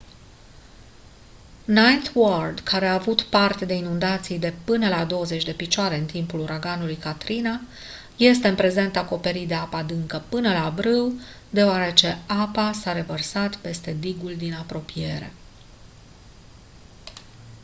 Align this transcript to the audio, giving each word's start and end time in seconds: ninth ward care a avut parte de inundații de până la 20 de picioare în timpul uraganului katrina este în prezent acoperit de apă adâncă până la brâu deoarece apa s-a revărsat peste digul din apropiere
ninth 1.65 2.09
ward 2.15 2.59
care 2.59 2.87
a 2.87 2.93
avut 2.93 3.21
parte 3.21 3.65
de 3.65 3.73
inundații 3.73 4.39
de 4.39 4.53
până 4.65 4.89
la 4.89 5.05
20 5.05 5.43
de 5.43 5.53
picioare 5.53 5.97
în 5.97 6.05
timpul 6.05 6.39
uraganului 6.39 6.95
katrina 6.97 7.61
este 8.17 8.47
în 8.47 8.55
prezent 8.55 8.95
acoperit 8.97 9.47
de 9.47 9.53
apă 9.53 9.75
adâncă 9.75 10.23
până 10.29 10.53
la 10.53 10.69
brâu 10.75 11.13
deoarece 11.49 12.17
apa 12.27 12.71
s-a 12.71 12.91
revărsat 12.93 13.55
peste 13.55 13.93
digul 13.99 14.35
din 14.35 14.53
apropiere 14.53 15.33